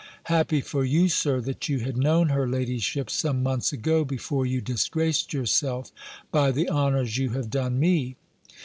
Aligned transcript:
(Happy 0.33 0.61
for 0.61 0.83
you, 0.83 1.07
Sir, 1.07 1.39
that 1.41 1.69
you 1.69 1.77
had 1.77 1.95
known 1.95 2.29
her 2.29 2.47
ladyship 2.49 3.07
some 3.07 3.43
months 3.43 3.71
ago, 3.71 4.03
before 4.03 4.47
you 4.47 4.59
disgraced 4.59 5.31
yourself 5.31 5.91
by 6.31 6.49
the 6.49 6.67
honours 6.71 7.19
you 7.19 7.29
have 7.33 7.51
done 7.51 7.79
me!) 7.79 8.15